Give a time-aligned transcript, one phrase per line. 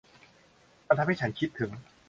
[0.87, 1.71] มันทำให้ฉันคิดถึง